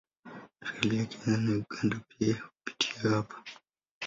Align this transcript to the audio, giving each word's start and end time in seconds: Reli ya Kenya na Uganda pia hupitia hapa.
Reli 0.75 0.95
ya 0.99 1.05
Kenya 1.09 1.37
na 1.43 1.51
Uganda 1.53 1.97
pia 2.09 2.33
hupitia 2.41 3.09
hapa. 3.09 3.43